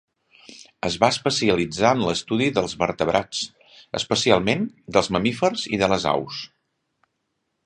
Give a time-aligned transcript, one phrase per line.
[0.87, 3.43] Es va especialitzar en l'estudi dels vertebrats,
[4.03, 4.67] especialment
[4.99, 6.45] dels mamífers i de les aus.